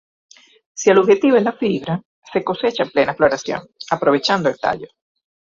[0.73, 2.01] Si el objetivo es la fibra,
[2.33, 4.87] se cosecha en plena floración, aprovechando el tallo.